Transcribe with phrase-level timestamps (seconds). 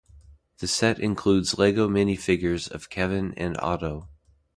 [0.57, 4.09] The set included Lego minifigures of Kevin and Otto.